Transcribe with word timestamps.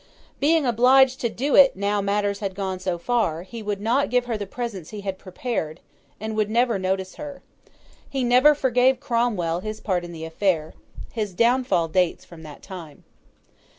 Being 0.39 0.65
obliged 0.65 1.21
to 1.21 1.29
do 1.29 1.53
it 1.55 1.75
now 1.75 2.01
matters 2.01 2.39
had 2.39 2.55
gone 2.55 2.79
so 2.79 2.97
far, 2.97 3.43
he 3.43 3.61
would 3.61 3.79
not 3.79 4.09
give 4.09 4.25
her 4.25 4.35
the 4.35 4.47
presents 4.47 4.89
he 4.89 5.01
had 5.01 5.19
prepared, 5.19 5.79
and 6.19 6.35
would 6.35 6.49
never 6.49 6.79
notice 6.79 7.17
her. 7.21 7.43
He 8.09 8.23
never 8.23 8.55
forgave 8.55 8.99
Cromwell 8.99 9.59
his 9.59 9.79
part 9.79 10.03
in 10.03 10.11
the 10.11 10.25
affair. 10.25 10.73
His 11.13 11.35
downfall 11.35 11.89
dates 11.89 12.25
from 12.25 12.41
that 12.41 12.63
time. 12.63 13.03